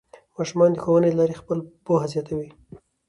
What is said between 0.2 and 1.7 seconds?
ماشومان د ښوونې له لارې خپله